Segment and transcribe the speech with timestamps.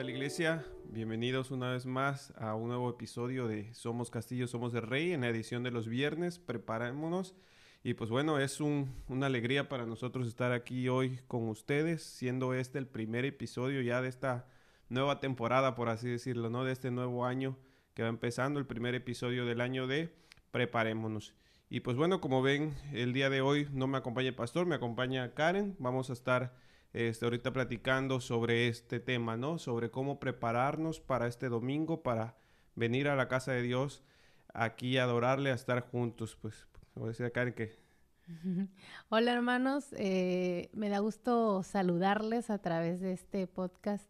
[0.00, 0.64] tal iglesia?
[0.84, 5.20] Bienvenidos una vez más a un nuevo episodio de Somos Castillo, Somos el Rey en
[5.20, 6.38] la edición de los viernes.
[6.38, 7.34] Preparémonos.
[7.84, 12.78] Y pues bueno, es una alegría para nosotros estar aquí hoy con ustedes, siendo este
[12.78, 14.48] el primer episodio ya de esta
[14.88, 16.64] nueva temporada, por así decirlo, ¿no?
[16.64, 17.58] De este nuevo año
[17.92, 20.14] que va empezando, el primer episodio del año de
[20.50, 21.34] Preparémonos.
[21.68, 24.76] Y pues bueno, como ven, el día de hoy no me acompaña el pastor, me
[24.76, 25.76] acompaña Karen.
[25.78, 26.54] Vamos a estar
[26.92, 29.58] este, ahorita platicando sobre este tema, ¿no?
[29.58, 32.36] Sobre cómo prepararnos para este domingo, para
[32.74, 34.02] venir a la casa de Dios
[34.52, 36.36] aquí a adorarle, a estar juntos.
[36.40, 37.78] Pues, como decía Karen, que...
[39.08, 44.08] Hola hermanos, eh, me da gusto saludarles a través de este podcast.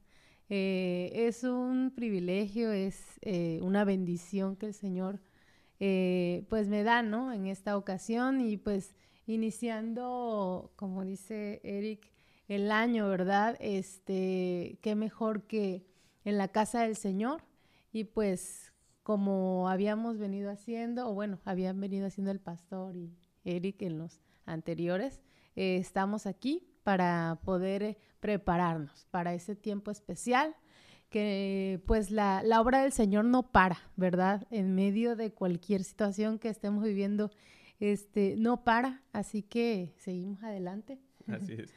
[0.49, 5.21] Eh, es un privilegio, es eh, una bendición que el Señor
[5.79, 7.33] pues me da, ¿no?
[7.33, 8.95] En esta ocasión y pues
[9.27, 12.11] iniciando, como dice Eric,
[12.51, 13.57] el año, ¿verdad?
[13.61, 15.87] Este, qué mejor que
[16.25, 17.45] en la casa del Señor
[17.93, 18.73] y pues
[19.05, 24.21] como habíamos venido haciendo, o bueno, habían venido haciendo el pastor y Eric en los
[24.47, 25.21] anteriores,
[25.55, 30.57] eh, estamos aquí para poder eh, prepararnos para ese tiempo especial
[31.09, 34.49] que pues la, la, obra del Señor no para, ¿verdad?
[34.51, 37.31] En medio de cualquier situación que estemos viviendo,
[37.79, 40.99] este, no para, así que seguimos adelante.
[41.29, 41.73] Así es.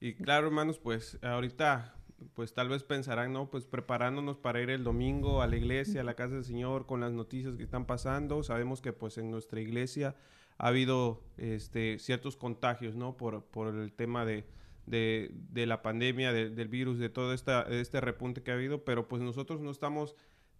[0.00, 1.94] Y claro, hermanos, pues ahorita,
[2.34, 3.50] pues tal vez pensarán, ¿no?
[3.50, 7.00] Pues preparándonos para ir el domingo a la iglesia, a la casa del Señor, con
[7.00, 8.42] las noticias que están pasando.
[8.42, 10.14] Sabemos que pues en nuestra iglesia
[10.56, 13.16] ha habido este, ciertos contagios, ¿no?
[13.16, 14.44] Por, por el tema de,
[14.86, 19.08] de, de la pandemia, del virus, de todo esta, este repunte que ha habido, pero
[19.08, 20.14] pues nosotros no estamos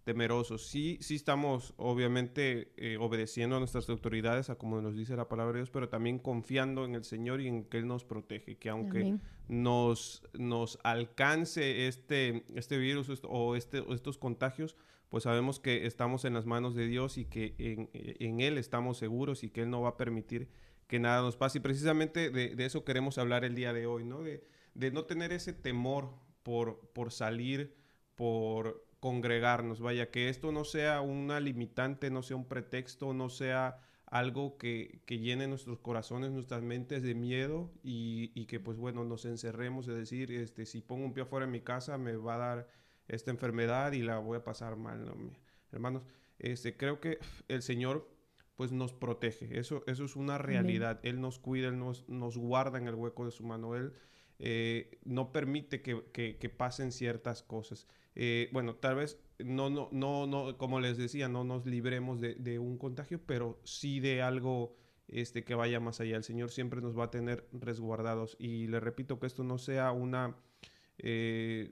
[0.08, 0.66] temerosos.
[0.66, 5.52] Sí, sí estamos obviamente eh, obedeciendo a nuestras autoridades, a como nos dice la palabra
[5.52, 8.70] de Dios, pero también confiando en el Señor y en que Él nos protege, que
[8.70, 9.18] aunque
[9.48, 14.76] nos, nos alcance este, este virus o, este, estos contagios,
[15.10, 19.44] pues sabemos que estamos en las manos de Dios y que en, Él estamos seguros
[19.44, 20.48] y que Él no va a permitir
[20.86, 21.58] que nada nos pase.
[21.58, 24.22] Y precisamente de, de eso queremos hablar el día de hoy, ¿no?
[24.22, 24.42] De,
[24.72, 27.76] de no tener ese temor por, por salir,
[28.14, 33.80] por congregarnos, vaya, que esto no sea una limitante, no sea un pretexto, no sea
[34.06, 39.04] algo que, que llene nuestros corazones, nuestras mentes de miedo y, y, que pues bueno,
[39.04, 42.36] nos encerremos, es decir, este, si pongo un pie afuera de mi casa me va
[42.36, 42.68] a dar
[43.06, 45.12] esta enfermedad y la voy a pasar mal,
[45.72, 46.02] hermanos,
[46.38, 48.08] este, creo que el Señor
[48.56, 52.78] pues nos protege, eso, eso es una realidad, Él nos cuida, Él nos, nos guarda
[52.78, 53.92] en el hueco de su mano, Él
[54.38, 57.86] eh, no permite que, que, que pasen ciertas cosas.
[58.20, 62.58] Eh, bueno, tal vez no, no, no, no, como les decía, no nos libremos de,
[62.58, 66.16] un contagio, pero sí de algo este, que vaya más allá.
[66.16, 68.36] El Señor siempre nos va a tener resguardados.
[68.40, 70.36] Y le repito que esto no sea una,
[70.98, 71.70] eh,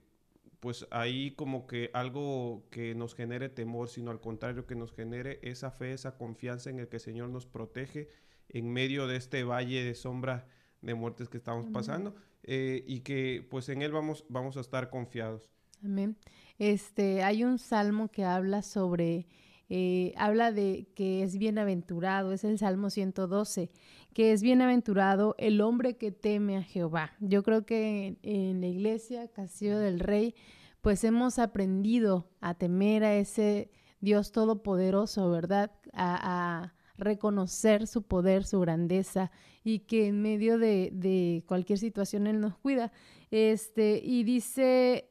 [0.60, 5.40] pues ahí como que algo que nos genere temor, sino al contrario, que nos genere
[5.42, 8.08] esa fe, esa confianza en el que el Señor nos protege
[8.48, 10.46] en medio de este valle de sombra
[10.80, 12.14] de muertes que estamos pasando
[12.44, 15.50] eh, y que pues en Él vamos, vamos a estar confiados.
[15.84, 16.16] Amén.
[16.58, 19.26] Este, hay un salmo que habla sobre,
[19.68, 23.70] eh, habla de que es bienaventurado, es el Salmo 112,
[24.14, 27.12] que es bienaventurado el hombre que teme a Jehová.
[27.20, 30.34] Yo creo que en, la iglesia Castillo del Rey,
[30.80, 33.70] pues hemos aprendido a temer a ese
[34.00, 35.72] Dios todopoderoso, ¿verdad?
[35.92, 39.30] A, reconocer su poder, su grandeza
[39.62, 42.90] y que en medio de, de cualquier situación Él nos cuida.
[43.30, 45.10] Este, y dice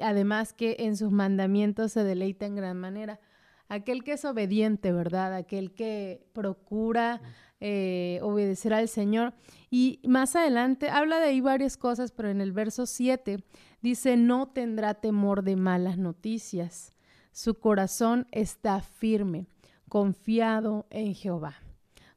[0.00, 3.20] además que en sus mandamientos se deleita en gran manera.
[3.68, 5.34] Aquel que es obediente, ¿verdad?
[5.34, 7.20] Aquel que procura
[7.64, 9.34] eh, obedecer al Señor.
[9.70, 13.42] Y más adelante habla de ahí varias cosas, pero en el verso 7
[13.80, 16.92] dice, no tendrá temor de malas noticias.
[17.30, 19.46] Su corazón está firme,
[19.88, 21.54] confiado en Jehová.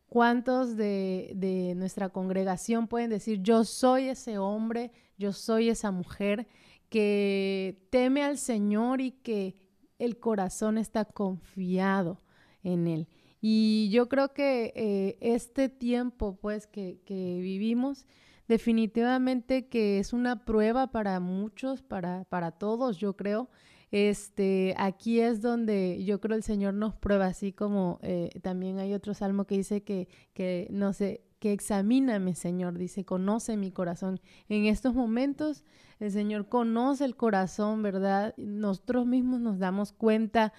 [0.09, 6.47] ¿Cuántos de, de, nuestra congregación pueden decir, yo soy ese hombre, yo soy esa mujer
[6.95, 9.57] que teme al Señor y que
[10.00, 12.21] el corazón está confiado
[12.63, 13.09] en Él.
[13.42, 18.06] Y yo creo que eh, este tiempo, pues, que, que, vivimos,
[18.47, 23.50] definitivamente que es una prueba para muchos, para, para todos, yo creo.
[23.91, 28.94] Este, aquí es donde yo creo el Señor nos prueba, así como eh, también hay
[28.94, 34.21] otro salmo que dice que, que no sé, que examíname, Señor, dice, conoce mi corazón.
[34.48, 35.65] En estos momentos
[36.00, 38.33] el Señor conoce el corazón, ¿verdad?
[38.38, 40.53] Nosotros mismos nos damos cuenta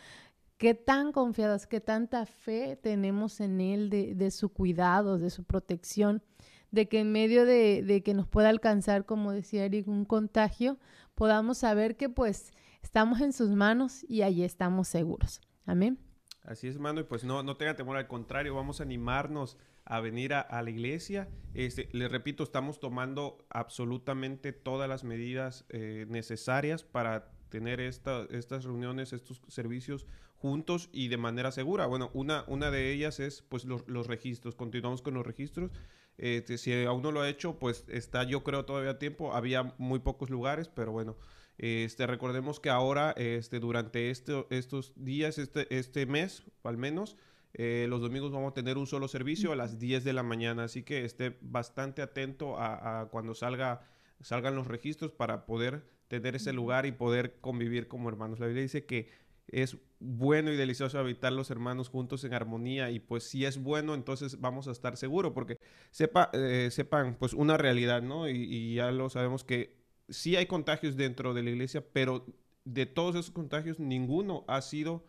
[0.56, 6.22] qué tan confiadas, qué tanta fe tenemos en Él, de, su cuidado, de su protección,
[6.70, 10.78] de que en medio de, de, que nos pueda alcanzar, como decía Eric, un contagio,
[11.14, 15.40] podamos saber que pues estamos en sus manos y allí estamos seguros.
[15.66, 15.98] Amén.
[16.42, 20.00] Así es, hermano, y pues no, no tenga temor, al contrario, vamos a animarnos a
[20.00, 21.28] venir a, la iglesia.
[21.54, 29.12] Este, les repito, estamos tomando absolutamente todas las medidas eh, necesarias para tener estas reuniones,
[29.12, 31.86] estos servicios juntos y de manera segura.
[31.86, 34.56] Bueno, una, una de ellas es pues los, registros.
[34.56, 35.70] Continuamos con los registros.
[36.18, 39.34] Este, si aún no lo ha hecho, pues está yo creo todavía a tiempo.
[39.34, 41.16] Había muy pocos lugares, pero bueno.
[41.58, 47.16] Este, recordemos que ahora, este, durante este, estos días, este, este mes, al menos,
[47.58, 50.64] eh, los domingos vamos a tener un solo servicio a las 10 de la mañana,
[50.64, 53.80] así que esté bastante atento a, cuando salga,
[54.20, 58.40] salgan los registros para poder tener ese lugar y poder convivir como hermanos.
[58.40, 59.08] La Biblia dice que
[59.48, 63.94] es bueno y delicioso habitar los hermanos juntos en armonía y pues si es bueno
[63.94, 65.56] entonces vamos a estar seguros porque
[65.90, 68.28] sepa, eh, sepan pues una realidad, ¿no?
[68.28, 69.78] Y, ya lo sabemos que
[70.10, 72.26] sí hay contagios dentro de la iglesia, pero
[72.64, 75.06] de todos esos contagios ninguno ha sido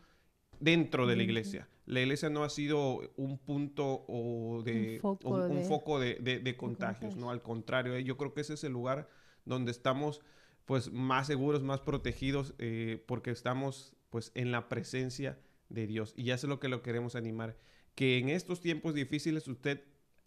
[0.60, 1.68] dentro de la iglesia.
[1.86, 7.30] La iglesia no ha sido un punto o de un foco, de, contagios, ¿no?
[7.32, 9.08] Al contrario, eh, yo creo que ese es el lugar
[9.46, 10.22] donde estamos
[10.66, 15.40] pues más seguros, más protegidos, eh, porque estamos pues en la presencia
[15.70, 16.14] de Dios.
[16.18, 17.56] Y ya es lo que lo queremos animar,
[17.96, 19.84] que en estos tiempos difíciles usted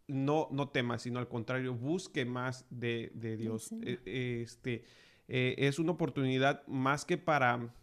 [0.06, 3.70] no, no tema, sino al contrario, busque más de, Dios.
[3.82, 4.84] E, este,
[5.28, 7.74] eh, es una oportunidad más que para,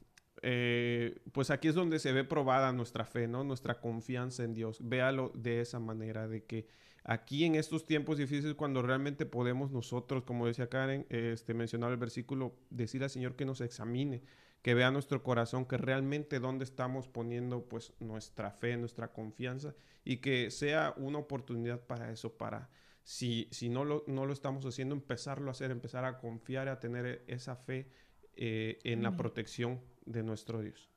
[0.42, 3.44] eh, pues aquí es donde se ve probada nuestra fe, ¿no?
[3.44, 4.80] Nuestra confianza en Dios.
[4.82, 6.68] Véalo de esa manera, de que
[7.04, 12.00] aquí en estos tiempos difíciles, cuando realmente podemos nosotros, como decía Karen, este, mencionaba el
[12.00, 14.24] versículo, decir al Señor que nos examine
[14.62, 19.74] que vea nuestro corazón, que realmente dónde estamos poniendo pues nuestra fe, nuestra confianza
[20.04, 22.70] y que sea una oportunidad para eso, para
[23.04, 26.80] si, si no, lo, no lo estamos haciendo, empezarlo a hacer, empezar a confiar, a
[26.82, 27.88] tener esa fe
[28.36, 30.90] eh, en la protección de nuestro Dios.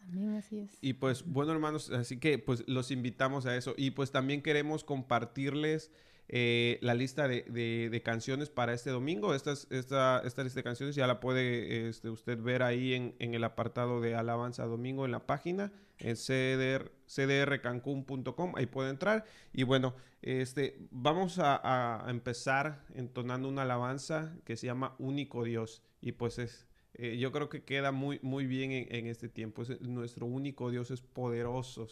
[0.00, 0.78] Amén, así es.
[0.80, 4.84] Y pues bueno hermanos, así que pues los invitamos a eso y pues también queremos
[4.84, 5.90] compartirles
[6.30, 9.34] eh, la lista de, canciones para este domingo.
[9.34, 13.44] Esta, esta, esta lista de canciones ya la puede este, usted ver ahí en, el
[13.44, 18.52] apartado de Alabanza Domingo en la página, en cdr, cdrcancun.com.
[18.56, 19.24] Ahí puede entrar.
[19.54, 25.82] Y bueno, este, vamos a, empezar entonando una alabanza que se llama Único Dios.
[26.02, 29.62] Y pues es, eh, yo creo que queda muy, muy bien en, en este tiempo.
[29.62, 31.88] Es, nuestro único Dios es poderoso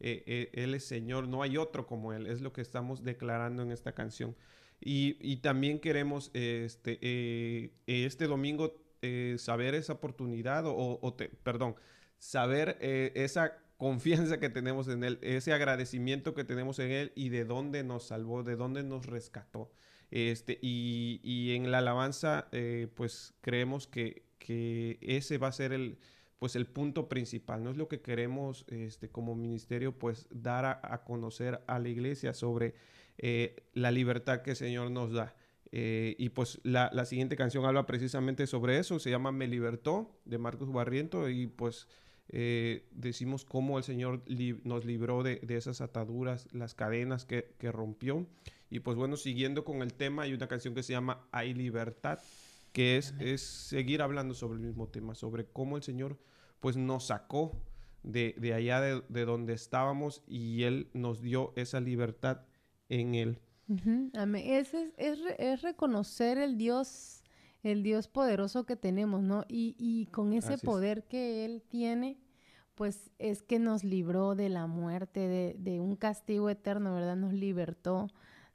[0.00, 3.62] eh, eh, él es Señor, no hay otro como Él, es lo que estamos declarando
[3.62, 4.36] en esta canción.
[4.80, 8.74] Y, también queremos este, eh, este domingo
[9.38, 11.74] saber esa oportunidad o, perdón,
[12.18, 17.44] saber esa confianza que tenemos en Él, ese agradecimiento que tenemos en Él y de
[17.44, 19.72] dónde nos salvó, de dónde nos rescató.
[20.12, 22.48] Este, y, en la alabanza,
[22.94, 25.98] pues creemos que, que ese va a ser el,
[26.38, 31.04] pues el punto principal, no es lo que queremos este, como ministerio, pues dar a,
[31.04, 32.74] conocer a la iglesia sobre
[33.18, 35.34] eh, la libertad que el Señor nos da.
[35.70, 40.38] Eh, y pues la, siguiente canción habla precisamente sobre eso, se llama Me Libertó, de
[40.38, 41.88] Marcos Barriento, y pues
[42.30, 44.22] eh, decimos cómo el Señor
[44.64, 48.26] nos libró de, esas ataduras, las cadenas que, rompió.
[48.70, 52.18] Y pues bueno, siguiendo con el tema, hay una canción que se llama Hay Libertad,
[52.72, 56.18] que es, es seguir hablando sobre el mismo tema, sobre cómo el Señor
[56.60, 57.52] pues nos sacó
[58.02, 62.42] de, allá de, donde estábamos y Él nos dio esa libertad
[62.88, 63.38] en Él.
[64.44, 67.22] Es, es, reconocer el Dios,
[67.62, 69.44] el Dios poderoso que tenemos, ¿no?
[69.48, 72.18] Y, con ese poder que Él tiene,
[72.74, 77.16] pues es que nos libró de la muerte, de, de, un castigo eterno, ¿verdad?
[77.16, 78.08] Nos libertó,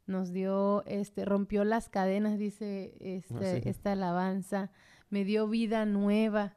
[0.05, 4.71] nos dio, este, rompió las cadenas, dice este, esta alabanza,
[5.09, 6.55] me dio vida nueva.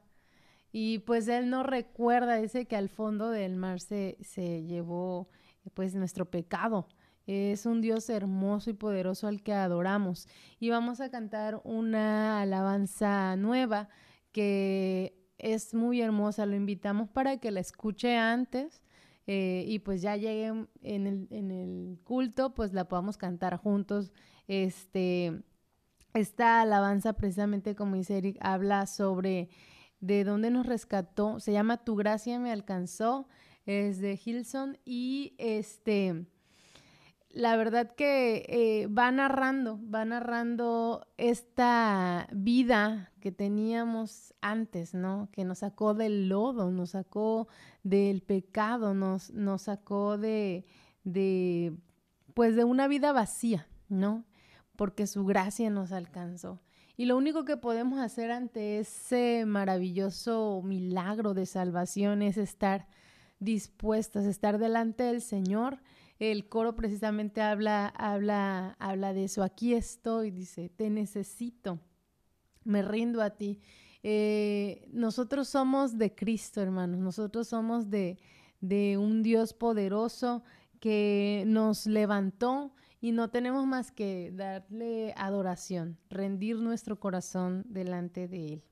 [0.71, 5.29] Y pues él no recuerda, dice que al fondo del mar se, se llevó
[5.73, 6.87] pues nuestro pecado.
[7.25, 10.27] Es un Dios hermoso y poderoso al que adoramos.
[10.59, 13.89] Y vamos a cantar una alabanza nueva
[14.31, 16.45] que es muy hermosa.
[16.45, 18.81] Lo invitamos para que la escuche antes
[19.27, 24.13] eh, y pues ya llegue en el, en el, culto, pues la podamos cantar juntos.
[24.47, 25.43] Este,
[26.13, 29.49] esta alabanza precisamente, como dice Eric, habla sobre
[29.99, 31.41] de dónde nos rescató.
[31.41, 33.27] Se llama Tu gracia me alcanzó.
[33.65, 36.25] Es de Hilson y este
[37.37, 45.29] la verdad que eh, va narrando, va narrando esta vida que teníamos antes, ¿no?
[45.31, 47.47] Que nos sacó del lodo, nos sacó
[47.83, 50.65] del pecado, nos, nos sacó de,
[51.03, 51.77] de,
[52.33, 54.25] pues de una vida vacía, ¿no?
[54.75, 56.59] Porque su gracia nos alcanzó.
[56.95, 62.87] Y lo único que podemos hacer ante ese maravilloso milagro de salvación es estar
[63.39, 65.79] dispuestas, estar delante del Señor.
[66.19, 69.43] El coro precisamente habla, habla, habla de eso.
[69.43, 71.79] Aquí estoy, dice, te necesito,
[72.63, 73.59] me rindo a ti.
[74.03, 76.99] Eh, nosotros somos de Cristo, hermanos.
[76.99, 78.17] Nosotros somos de,
[78.61, 80.43] de un Dios poderoso
[80.79, 88.53] que nos levantó y no tenemos más que darle adoración, rendir nuestro corazón delante de
[88.53, 88.63] Él.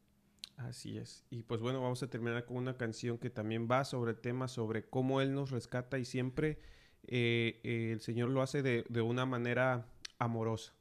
[0.57, 1.25] Así es.
[1.29, 4.47] Y pues bueno, vamos a terminar con una canción que también va sobre el tema,
[4.47, 6.59] sobre cómo Él nos rescata y siempre
[7.07, 9.85] eh, eh, el Señor lo hace de, de, una manera
[10.17, 10.73] amorosa,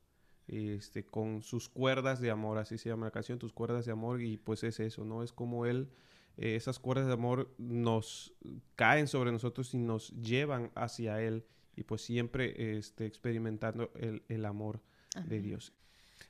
[0.49, 4.23] este, con sus cuerdas de amor, así se llama la canción, tus cuerdas de amor,
[4.23, 5.23] y pues es eso, ¿no?
[5.23, 5.90] Es como Él,
[6.37, 8.33] eh, esas cuerdas de amor nos
[8.76, 11.45] caen sobre nosotros y nos llevan hacia Él,
[11.76, 14.81] y pues siempre este, experimentando el, el amor
[15.26, 15.73] de Dios.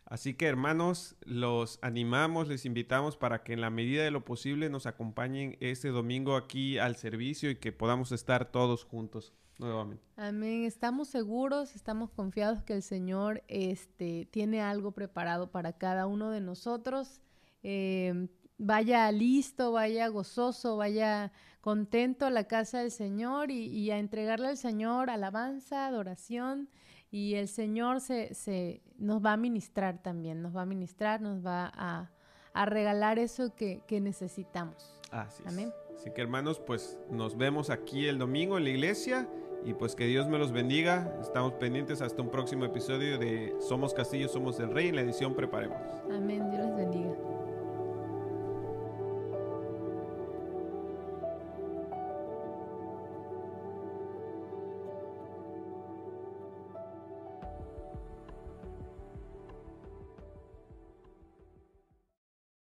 [0.07, 4.69] Así que hermanos, los animamos, les invitamos para que en la medida de lo posible
[4.69, 10.03] nos acompañen este domingo aquí al servicio y que podamos estar todos juntos nuevamente.
[10.17, 10.65] Amén.
[10.65, 16.41] Estamos seguros, estamos confiados que el Señor este, tiene algo preparado para cada uno de
[16.41, 17.21] nosotros.
[17.63, 23.99] Eh, vaya listo, vaya gozoso, vaya contento a la casa del Señor y, y, a
[23.99, 26.69] entregarle al Señor alabanza, adoración.
[27.11, 31.45] Y el Señor se, se, nos va a ministrar también, nos va a ministrar, nos
[31.47, 32.11] va a,
[32.53, 35.01] a regalar eso que, que necesitamos.
[35.11, 35.73] Así Amén.
[35.97, 39.29] Así que hermanos, pues nos vemos aquí el domingo en la iglesia.
[39.65, 41.17] Y pues que Dios me los bendiga.
[41.23, 45.79] Estamos pendientes hasta un próximo episodio de Somos Castillo, Somos el Rey la edición Preparemos.
[46.13, 46.51] Amén.